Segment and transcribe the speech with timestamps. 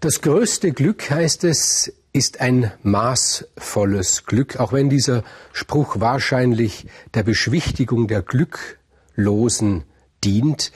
[0.00, 5.22] Das größte Glück, heißt es, ist ein maßvolles Glück, auch wenn dieser
[5.54, 9.84] Spruch wahrscheinlich der Beschwichtigung der Glücklosen
[10.22, 10.70] dient.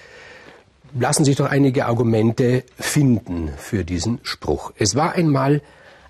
[0.99, 4.73] Lassen sich doch einige Argumente finden für diesen Spruch.
[4.79, 5.61] Es war einmal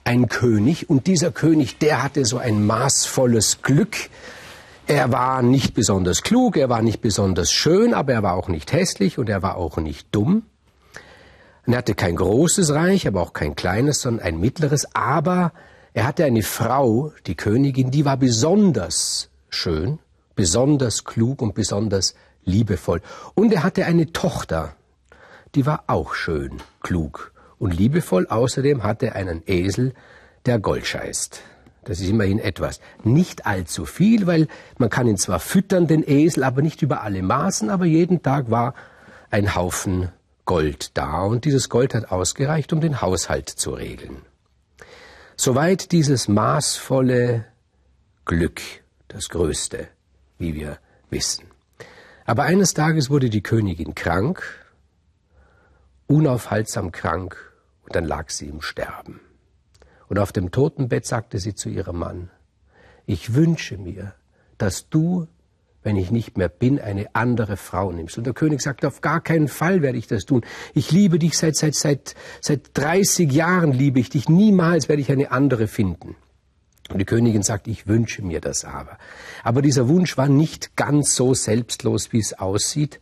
[0.05, 3.97] ein König und dieser König, der hatte so ein maßvolles Glück.
[4.87, 8.73] Er war nicht besonders klug, er war nicht besonders schön, aber er war auch nicht
[8.73, 10.45] hässlich und er war auch nicht dumm.
[11.67, 14.95] Und er hatte kein großes Reich, aber auch kein kleines, sondern ein mittleres.
[14.95, 15.53] Aber
[15.93, 19.99] er hatte eine Frau, die Königin, die war besonders schön,
[20.35, 23.01] besonders klug und besonders liebevoll.
[23.35, 24.75] Und er hatte eine Tochter,
[25.55, 28.27] die war auch schön, klug und liebevoll.
[28.29, 29.95] Außerdem hatte er einen Esel,
[30.47, 31.43] der Gold scheißt.
[31.85, 32.81] Das ist immerhin etwas.
[33.03, 37.23] Nicht allzu viel, weil man kann ihn zwar füttern, den Esel, aber nicht über alle
[37.23, 38.75] Maßen, aber jeden Tag war
[39.31, 40.11] ein Haufen
[40.51, 44.23] Gold da und dieses Gold hat ausgereicht, um den Haushalt zu regeln.
[45.37, 47.45] Soweit dieses maßvolle
[48.25, 48.61] Glück,
[49.07, 49.87] das Größte,
[50.39, 51.45] wie wir wissen.
[52.25, 54.43] Aber eines Tages wurde die Königin krank,
[56.09, 57.37] unaufhaltsam krank,
[57.85, 59.21] und dann lag sie im Sterben.
[60.09, 62.29] Und auf dem Totenbett sagte sie zu ihrem Mann,
[63.07, 64.15] ich wünsche mir,
[64.59, 65.29] dass du
[65.83, 68.19] wenn ich nicht mehr bin, eine andere Frau nimmst.
[68.19, 70.45] Und der König sagte, auf gar keinen Fall werde ich das tun.
[70.75, 74.29] Ich liebe dich seit, seit, seit, seit 30 Jahren liebe ich dich.
[74.29, 76.17] Niemals werde ich eine andere finden.
[76.91, 78.99] Und die Königin sagt, ich wünsche mir das aber.
[79.43, 83.01] Aber dieser Wunsch war nicht ganz so selbstlos, wie es aussieht.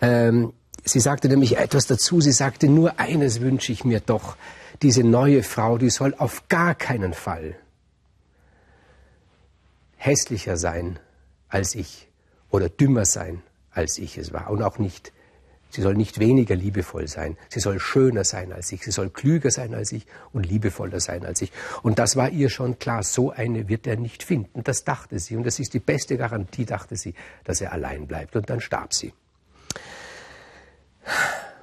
[0.00, 0.52] Ähm,
[0.84, 2.20] sie sagte nämlich etwas dazu.
[2.20, 4.36] Sie sagte, nur eines wünsche ich mir doch.
[4.82, 7.56] Diese neue Frau, die soll auf gar keinen Fall
[9.96, 11.00] hässlicher sein
[11.56, 12.08] als ich
[12.50, 14.50] oder dümmer sein, als ich es war.
[14.50, 15.12] Und auch nicht,
[15.70, 17.36] sie soll nicht weniger liebevoll sein.
[17.48, 18.82] Sie soll schöner sein als ich.
[18.82, 21.52] Sie soll klüger sein als ich und liebevoller sein als ich.
[21.82, 23.02] Und das war ihr schon klar.
[23.02, 24.62] So eine wird er nicht finden.
[24.64, 25.36] Das dachte sie.
[25.36, 28.36] Und das ist die beste Garantie, dachte sie, dass er allein bleibt.
[28.36, 29.12] Und dann starb sie.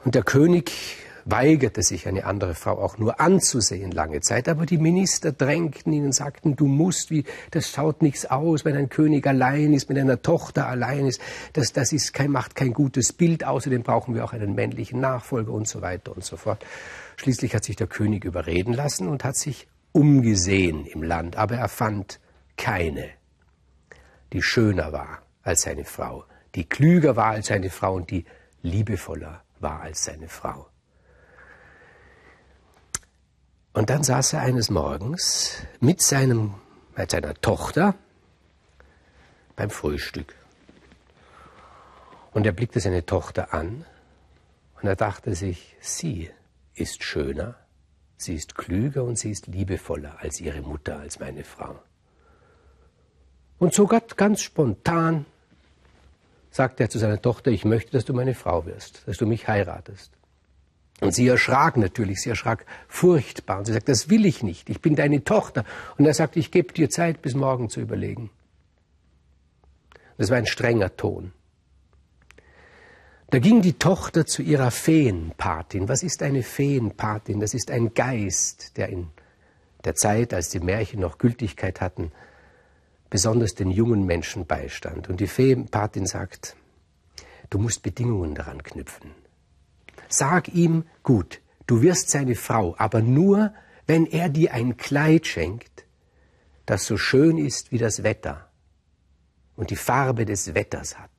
[0.04, 4.78] Und der König weigerte sich eine andere Frau auch nur anzusehen lange Zeit, aber die
[4.78, 9.26] Minister drängten ihn und sagten, du musst, wie, das schaut nichts aus, wenn ein König
[9.26, 11.22] allein ist, mit einer Tochter allein ist,
[11.54, 15.52] das, das ist kein, macht kein gutes Bild, außerdem brauchen wir auch einen männlichen Nachfolger
[15.52, 16.66] und so weiter und so fort.
[17.16, 21.70] Schließlich hat sich der König überreden lassen und hat sich umgesehen im Land, aber er
[21.70, 22.20] fand
[22.58, 23.10] keine,
[24.34, 28.26] die schöner war als seine Frau, die klüger war als seine Frau und die
[28.62, 30.68] liebevoller war als seine Frau.
[33.74, 36.54] Und dann saß er eines Morgens mit, seinem,
[36.96, 37.96] mit seiner Tochter
[39.56, 40.36] beim Frühstück.
[42.32, 43.86] Und er blickte seine Tochter an
[44.82, 46.30] und er dachte sich, sie
[46.76, 47.56] ist schöner,
[48.18, 51.80] sie ist klüger und sie ist liebevoller als ihre Mutter, als meine Frau.
[53.58, 55.26] Und sogar ganz spontan
[56.52, 59.48] sagte er zu seiner Tochter, ich möchte, dass du meine Frau wirst, dass du mich
[59.48, 60.12] heiratest.
[61.02, 63.60] Und sie erschrak natürlich, sie erschrak furchtbar.
[63.60, 65.66] Und sie sagt, das will ich nicht, ich bin deine Tochter.
[65.98, 68.30] Und er sagt, ich gebe dir Zeit, bis morgen zu überlegen.
[70.18, 71.34] Das war ein strenger Ton.
[73.32, 75.90] Da ging die Tochter zu ihrer Feenpatin.
[75.90, 77.40] Was ist eine Feenpatin?
[77.40, 79.08] Das ist ein Geist, der in
[79.86, 82.12] der Zeit, als die Märchen noch Gültigkeit hatten,
[83.10, 85.10] besonders den jungen Menschen beistand.
[85.10, 86.56] Und die Feenpatin sagt,
[87.50, 89.12] du musst Bedingungen daran knüpfen.
[90.16, 93.52] Sag ihm, gut, du wirst seine Frau, aber nur,
[93.88, 95.86] wenn er dir ein Kleid schenkt,
[96.68, 98.48] das so schön ist wie das Wetter
[99.56, 101.10] und die Farbe des Wetters hat.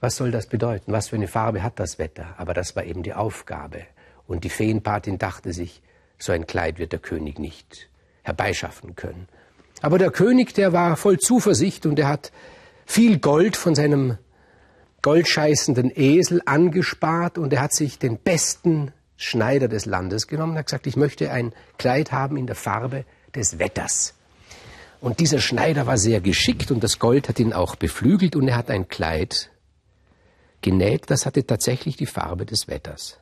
[0.00, 0.90] Was soll das bedeuten?
[0.90, 2.34] Was für eine Farbe hat das Wetter?
[2.38, 3.86] Aber das war eben die Aufgabe.
[4.26, 5.80] Und die Feenpatin dachte sich,
[6.18, 7.88] so ein Kleid wird der König nicht
[8.24, 9.28] herbeischaffen können.
[9.80, 12.32] Aber der König, der war voll Zuversicht und er hat
[12.84, 14.18] viel Gold von seinem
[15.04, 20.66] goldscheißenden Esel angespart und er hat sich den besten Schneider des Landes genommen und hat
[20.66, 23.04] gesagt, ich möchte ein Kleid haben in der Farbe
[23.34, 24.14] des Wetters.
[25.02, 28.56] Und dieser Schneider war sehr geschickt und das Gold hat ihn auch beflügelt und er
[28.56, 29.50] hat ein Kleid
[30.62, 33.18] genäht, das hatte tatsächlich die Farbe des Wetters.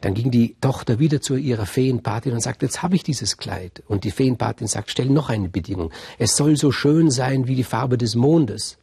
[0.00, 3.82] Dann ging die Tochter wieder zu ihrer Feenpatin und sagte, jetzt habe ich dieses Kleid.
[3.88, 5.92] Und die Feenpatin sagt, stell noch eine Bedingung.
[6.18, 8.78] Es soll so schön sein wie die Farbe des Mondes.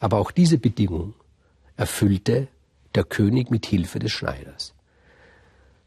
[0.00, 1.14] Aber auch diese Bedingung
[1.76, 2.48] erfüllte
[2.94, 4.74] der König mit Hilfe des Schneiders.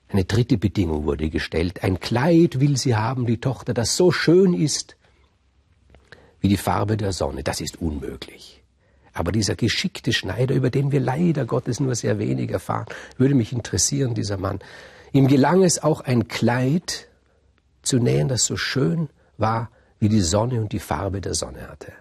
[0.07, 1.83] Eine dritte Bedingung wurde gestellt.
[1.83, 4.95] Ein Kleid will sie haben, die Tochter, das so schön ist
[6.39, 7.43] wie die Farbe der Sonne.
[7.43, 8.61] Das ist unmöglich.
[9.13, 12.85] Aber dieser geschickte Schneider, über den wir leider Gottes nur sehr wenig erfahren,
[13.17, 14.59] würde mich interessieren, dieser Mann.
[15.11, 17.07] Ihm gelang es auch ein Kleid
[17.81, 21.93] zu nähen, das so schön war, wie die Sonne und die Farbe der Sonne hatte.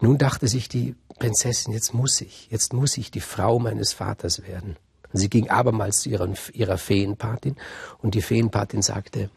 [0.00, 4.42] Nun dachte sich die Prinzessin, jetzt muss ich, jetzt muss ich die Frau meines Vaters
[4.42, 4.76] werden.
[5.12, 7.56] Und sie ging abermals zu ihrer, ihrer Feenpatin
[8.02, 9.30] und die Feenpatin sagte,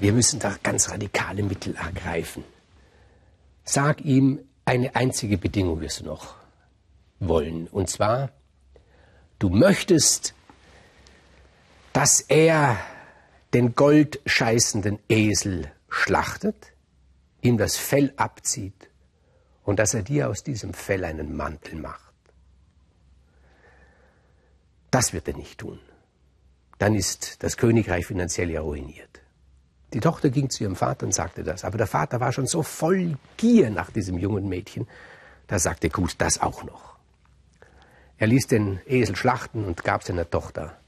[0.00, 2.42] wir müssen da ganz radikale Mittel ergreifen.
[3.64, 6.34] Sag ihm, eine einzige Bedingung wirst du noch
[7.20, 7.68] wollen.
[7.68, 8.30] Und zwar,
[9.38, 10.34] du möchtest,
[11.92, 12.78] dass er
[13.54, 16.71] den goldscheißenden Esel schlachtet,
[17.42, 18.88] ihm das Fell abzieht
[19.64, 22.14] und dass er dir aus diesem Fell einen Mantel macht.
[24.90, 25.78] Das wird er nicht tun.
[26.78, 29.20] Dann ist das Königreich finanziell ja ruiniert.
[29.92, 31.64] Die Tochter ging zu ihrem Vater und sagte das.
[31.64, 34.88] Aber der Vater war schon so voll Gier nach diesem jungen Mädchen,
[35.46, 36.96] da sagte gut, das auch noch.
[38.16, 40.78] Er ließ den Esel schlachten und gab seiner Tochter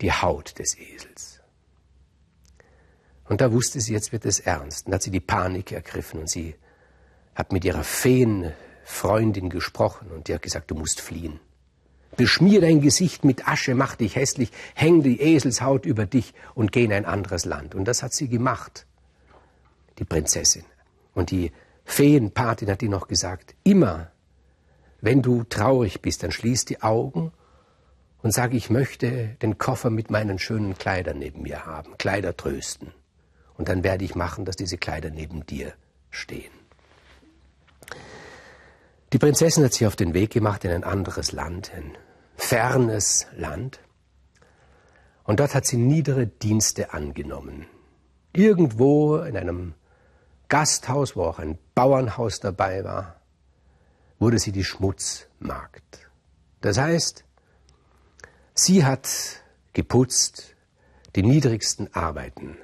[0.00, 1.31] die Haut des Esels.
[3.28, 4.86] Und da wusste sie, jetzt wird es ernst.
[4.86, 6.54] Und da hat sie die Panik ergriffen und sie
[7.34, 11.40] hat mit ihrer Feenfreundin gesprochen und die hat gesagt, du musst fliehen.
[12.16, 16.84] Beschmier dein Gesicht mit Asche, mach dich hässlich, häng die Eselshaut über dich und geh
[16.84, 17.74] in ein anderes Land.
[17.74, 18.86] Und das hat sie gemacht,
[19.98, 20.64] die Prinzessin.
[21.14, 21.52] Und die
[21.84, 24.10] Feenpatin hat ihr noch gesagt, immer,
[25.00, 27.32] wenn du traurig bist, dann schließ die Augen
[28.22, 32.92] und sag, ich möchte den Koffer mit meinen schönen Kleidern neben mir haben, Kleider trösten.
[33.56, 35.72] Und dann werde ich machen, dass diese Kleider neben dir
[36.10, 36.52] stehen.
[39.12, 41.96] Die Prinzessin hat sich auf den Weg gemacht in ein anderes Land, ein
[42.36, 43.80] fernes Land.
[45.24, 47.66] Und dort hat sie niedere Dienste angenommen.
[48.32, 49.74] Irgendwo in einem
[50.48, 53.20] Gasthaus, wo auch ein Bauernhaus dabei war,
[54.18, 56.08] wurde sie die Schmutzmagd.
[56.62, 57.24] Das heißt,
[58.54, 59.08] sie hat
[59.72, 60.54] geputzt,
[61.16, 62.56] die niedrigsten Arbeiten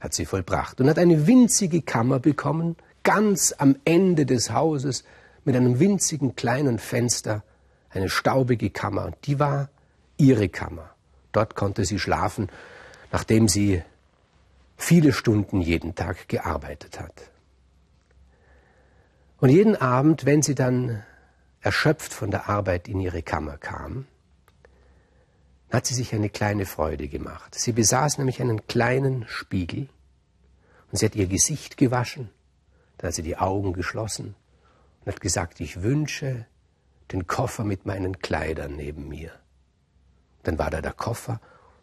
[0.00, 5.04] hat sie vollbracht und hat eine winzige Kammer bekommen, ganz am Ende des Hauses,
[5.44, 7.44] mit einem winzigen kleinen Fenster,
[7.90, 9.06] eine staubige Kammer.
[9.06, 9.70] Und die war
[10.16, 10.90] ihre Kammer.
[11.32, 12.48] Dort konnte sie schlafen,
[13.12, 13.82] nachdem sie
[14.76, 17.30] viele Stunden jeden Tag gearbeitet hat.
[19.38, 21.02] Und jeden Abend, wenn sie dann
[21.60, 24.06] erschöpft von der Arbeit in ihre Kammer kam,
[25.70, 27.54] hat sie sich eine kleine Freude gemacht.
[27.54, 29.88] Sie besaß nämlich einen kleinen Spiegel
[30.90, 32.30] und sie hat ihr Gesicht gewaschen,
[32.98, 34.34] dann hat sie die Augen geschlossen
[35.00, 36.46] und hat gesagt, ich wünsche
[37.12, 39.32] den Koffer mit meinen Kleidern neben mir.
[40.42, 41.40] Dann war da der Koffer,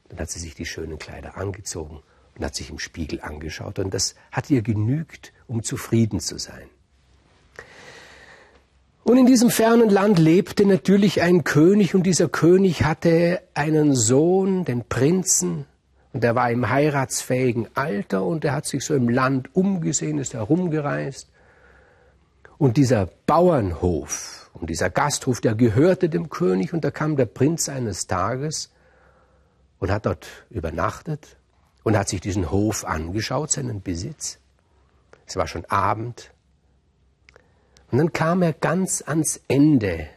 [0.09, 2.01] dann hat sie sich die schönen Kleider angezogen
[2.35, 6.69] und hat sich im Spiegel angeschaut und das hat ihr genügt, um zufrieden zu sein.
[9.13, 14.65] Und in diesem fernen Land lebte natürlich ein König und dieser König hatte einen Sohn,
[14.65, 15.67] den Prinzen,
[16.13, 20.33] und der war im heiratsfähigen Alter und er hat sich so im Land umgesehen, ist
[20.33, 21.29] herumgereist
[22.57, 27.69] und dieser Bauernhof und dieser Gasthof, der gehörte dem König und da kam der Prinz
[27.69, 28.71] eines Tages
[29.77, 31.37] und hat dort übernachtet
[31.83, 34.39] und hat sich diesen Hof angeschaut, seinen Besitz.
[35.27, 36.32] Es war schon Abend.
[37.93, 40.09] Und dann kam er ganz ans Ende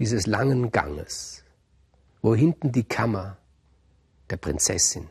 [0.00, 1.44] dieses langen Ganges,
[2.22, 3.36] wo hinten die Kammer
[4.30, 5.08] der Prinzessin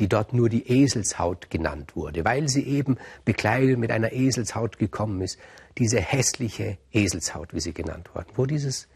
[0.00, 5.20] die dort nur die Eselshaut genannt wurde, weil sie eben bekleidet mit einer Eselshaut gekommen
[5.20, 5.38] ist,
[5.78, 8.88] diese hässliche Eselshaut, wie sie genannt worden, wo dieses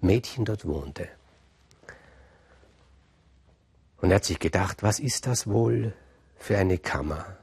[0.00, 1.08] Mädchen dort wohnte.
[4.00, 5.94] Und er hat sich gedacht, was ist das wohl
[6.36, 7.38] für eine Kammer?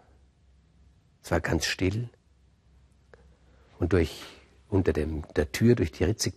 [1.23, 2.09] Es war ganz still
[3.79, 4.23] und durch,
[4.69, 6.31] unter dem, der Tür, durch die Ritze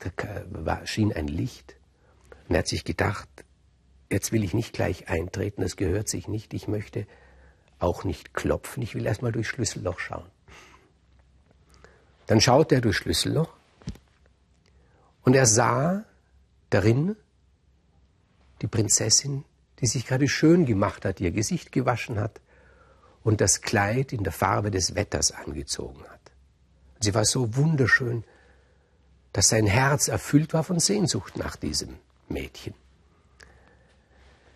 [0.85, 1.77] schien ein Licht.
[2.49, 3.29] Und er hat sich gedacht,
[4.11, 6.55] Jetzt will ich nicht gleich eintreten, das gehört sich nicht.
[6.55, 7.07] Ich möchte
[7.79, 8.83] auch nicht klopfen.
[8.83, 10.27] Ich will erstmal durchs Schlüsselloch schauen.
[12.27, 13.55] Dann schaute er durchs Schlüsselloch
[15.23, 16.05] und er sah
[16.71, 17.17] darin
[18.63, 19.45] die Prinzessin,
[19.81, 22.41] die sich gerade schön gemacht hat, ihr Gesicht gewaschen hat
[23.23, 26.18] und das Kleid in der Farbe des Wetters angezogen hat.
[27.01, 28.25] Sie war so wunderschön,
[29.33, 32.75] dass sein Herz erfüllt war von Sehnsucht nach diesem Mädchen.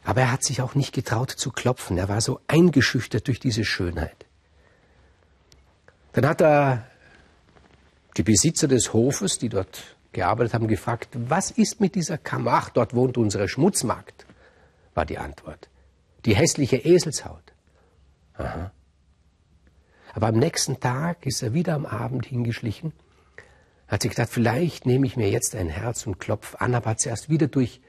[0.05, 1.97] Aber er hat sich auch nicht getraut zu klopfen.
[1.97, 4.27] Er war so eingeschüchtert durch diese Schönheit.
[6.13, 6.87] Dann hat er
[8.17, 12.53] die Besitzer des Hofes, die dort gearbeitet haben, gefragt, was ist mit dieser Kammer?
[12.55, 14.27] Ach, dort wohnt unsere Schmutzmagd,
[14.95, 15.69] war die Antwort.
[16.25, 17.53] Die hässliche Eselshaut.
[18.35, 18.73] Aha.
[20.13, 22.93] Aber am nächsten Tag ist er wieder am Abend hingeschlichen,
[23.89, 27.01] hat sich gedacht, vielleicht nehme ich mir jetzt ein Herz und klopf an, aber hat
[27.01, 27.81] zuerst wieder durch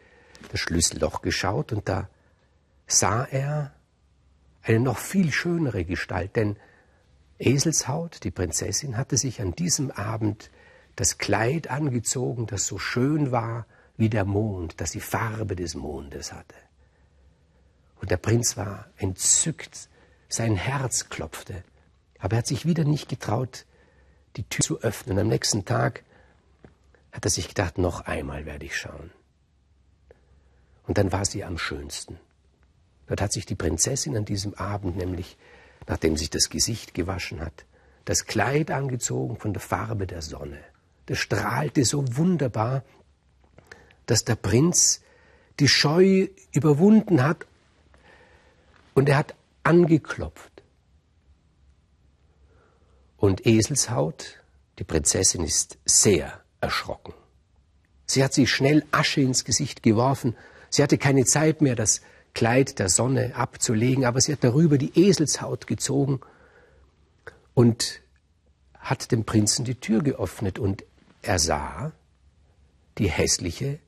[0.51, 2.09] das Schlüsselloch geschaut und da
[2.87, 3.73] sah er
[4.61, 6.57] eine noch viel schönere Gestalt, denn
[7.39, 10.49] Eselshaut, die Prinzessin, hatte sich an diesem Abend
[10.95, 13.65] das Kleid angezogen, das so schön war
[13.97, 16.55] wie der Mond, das die Farbe des Mondes hatte.
[17.99, 19.89] Und der Prinz war entzückt,
[20.29, 21.63] sein Herz klopfte,
[22.23, 23.65] aber er hat sich wieder nicht getraut,
[24.37, 25.19] die Tür zu öffnen.
[25.19, 26.03] Am nächsten Tag
[27.11, 29.11] hat er sich gedacht, noch einmal werde ich schauen.
[30.87, 32.17] Und dann war sie am schönsten.
[33.07, 35.35] Dort hat sich die Prinzessin an diesem Abend nämlich,
[35.85, 37.65] nachdem sich das Gesicht gewaschen hat,
[38.05, 40.63] das Kleid angezogen von der Farbe der Sonne.
[41.07, 42.85] Das strahlte so wunderbar,
[44.05, 45.01] dass der Prinz
[45.59, 47.45] die Scheu überwunden hat
[48.93, 50.52] und er hat angeklopft.
[53.23, 54.41] Und Eselshaut,
[54.79, 57.13] die Prinzessin, ist sehr erschrocken.
[58.05, 60.35] Sie hat sich schnell Asche ins Gesicht geworfen.
[60.69, 62.01] Sie hatte keine Zeit mehr, das
[62.33, 66.19] Kleid der Sonne abzulegen, aber sie hat darüber die Eselshaut gezogen
[67.53, 68.01] und
[68.77, 70.83] hat dem Prinzen die Tür geöffnet und
[71.21, 71.93] er sah
[72.97, 73.79] die hässliche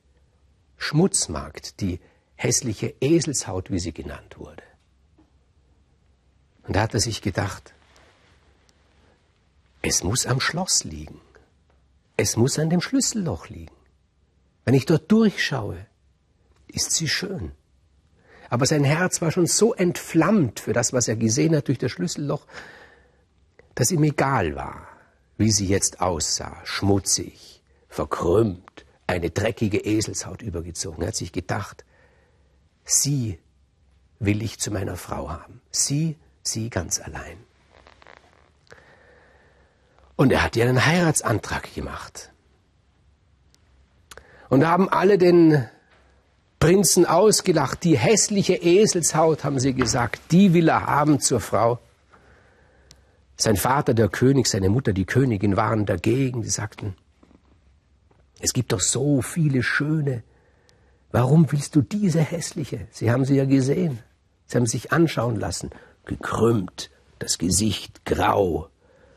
[0.78, 2.00] Schmutzmarkt, die
[2.36, 4.62] hässliche Eselshaut, wie sie genannt wurde.
[6.62, 7.74] Und da hat er sich gedacht,
[9.86, 11.20] es muss am Schloss liegen.
[12.16, 13.76] Es muss an dem Schlüsselloch liegen.
[14.64, 15.86] Wenn ich dort durchschaue,
[16.66, 17.52] ist sie schön.
[18.50, 21.92] Aber sein Herz war schon so entflammt für das, was er gesehen hat durch das
[21.92, 22.46] Schlüsselloch,
[23.76, 24.88] dass ihm egal war,
[25.36, 31.02] wie sie jetzt aussah, schmutzig, verkrümmt, eine dreckige Eselshaut übergezogen.
[31.02, 31.84] Er hat sich gedacht,
[32.84, 33.38] sie
[34.18, 35.60] will ich zu meiner Frau haben.
[35.70, 37.45] Sie, sie ganz allein.
[40.16, 42.32] Und er hat ihr einen Heiratsantrag gemacht.
[44.48, 45.68] Und da haben alle den
[46.58, 47.84] Prinzen ausgelacht.
[47.84, 51.78] Die hässliche Eselshaut, haben sie gesagt, die will er haben zur Frau.
[53.36, 56.42] Sein Vater, der König, seine Mutter, die Königin, waren dagegen.
[56.42, 56.96] Die sagten,
[58.40, 60.22] es gibt doch so viele schöne.
[61.12, 62.86] Warum willst du diese hässliche?
[62.90, 63.98] Sie haben sie ja gesehen.
[64.46, 65.70] Sie haben sich anschauen lassen.
[66.06, 68.68] Gekrümmt, das Gesicht grau,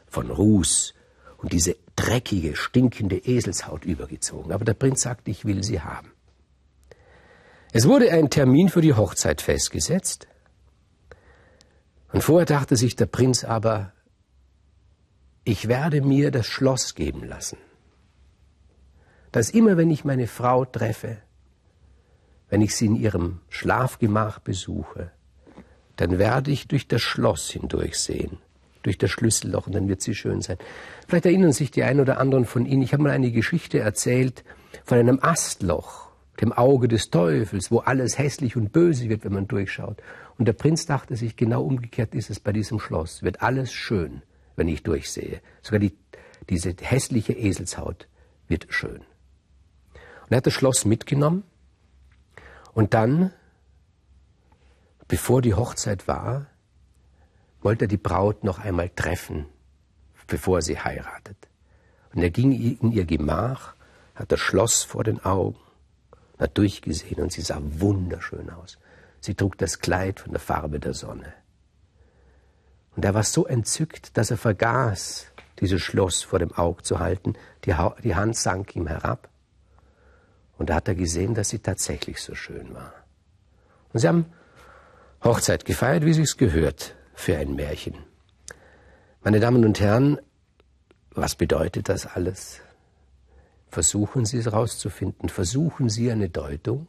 [0.09, 0.93] von Ruß
[1.37, 4.51] und diese dreckige, stinkende Eselshaut übergezogen.
[4.51, 6.11] Aber der Prinz sagte, ich will sie haben.
[7.71, 10.27] Es wurde ein Termin für die Hochzeit festgesetzt.
[12.11, 13.93] Und vorher dachte sich der Prinz aber,
[15.43, 17.57] ich werde mir das Schloss geben lassen.
[19.31, 21.17] Dass immer, wenn ich meine Frau treffe,
[22.49, 25.11] wenn ich sie in ihrem Schlafgemach besuche,
[25.95, 28.39] dann werde ich durch das Schloss hindurchsehen,
[28.83, 30.57] durch das Schlüsselloch, und dann wird sie schön sein.
[31.07, 34.43] Vielleicht erinnern sich die einen oder anderen von Ihnen, ich habe mal eine Geschichte erzählt
[34.85, 36.09] von einem Astloch
[36.41, 40.01] dem Auge des Teufels, wo alles hässlich und böse wird, wenn man durchschaut.
[40.37, 43.23] Und der Prinz dachte sich, genau umgekehrt ist es bei diesem Schloss.
[43.23, 44.21] Wird alles schön,
[44.55, 45.41] wenn ich durchsehe.
[45.61, 45.97] Sogar die,
[46.49, 48.07] diese hässliche Eselshaut
[48.47, 49.01] wird schön.
[50.23, 51.43] Und er hat das Schloss mitgenommen
[52.73, 53.31] und dann,
[55.07, 56.47] bevor die Hochzeit war,
[57.61, 59.45] wollte er die Braut noch einmal treffen,
[60.27, 61.37] bevor sie heiratet.
[62.13, 63.75] Und er ging in ihr Gemach,
[64.15, 65.57] hat das Schloss vor den Augen
[66.39, 68.79] hat durchgesehen und sie sah wunderschön aus.
[69.19, 71.33] Sie trug das Kleid von der Farbe der Sonne.
[72.95, 75.27] Und er war so entzückt, dass er vergaß,
[75.59, 77.33] dieses Schloss vor dem Auge zu halten.
[77.65, 79.27] Die, ha die Hand sank ihm herab.
[80.57, 82.93] Und da hat er gesehen, dass sie tatsächlich so schön war.
[83.91, 84.25] Und sie haben
[85.23, 87.95] Hochzeit gefeiert, wie sich's gehört für ein Märchen.
[89.21, 90.19] Meine Damen und Herren,
[91.11, 92.61] was bedeutet das alles?
[93.67, 96.87] Versuchen Sie es herauszufinden, versuchen Sie eine Deutung.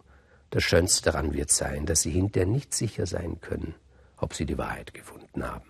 [0.50, 3.75] Das Schönste daran wird sein, dass Sie hinterher nicht sicher sein können,
[4.18, 5.69] ob Sie die Wahrheit gefunden haben.